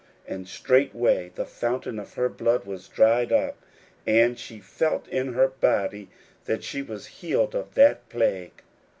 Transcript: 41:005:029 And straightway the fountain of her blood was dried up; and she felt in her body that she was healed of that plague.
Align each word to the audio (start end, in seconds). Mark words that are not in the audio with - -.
41:005:029 0.25 0.35
And 0.35 0.47
straightway 0.47 1.31
the 1.35 1.45
fountain 1.45 1.99
of 1.99 2.15
her 2.15 2.27
blood 2.27 2.65
was 2.65 2.87
dried 2.87 3.31
up; 3.31 3.63
and 4.07 4.35
she 4.39 4.59
felt 4.59 5.07
in 5.09 5.33
her 5.33 5.49
body 5.49 6.09
that 6.45 6.63
she 6.63 6.81
was 6.81 7.05
healed 7.05 7.53
of 7.53 7.75
that 7.75 8.09
plague. 8.09 8.63